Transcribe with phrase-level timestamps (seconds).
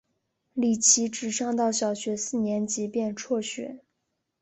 [0.53, 3.81] 李琦只上到小学四年级便辍学。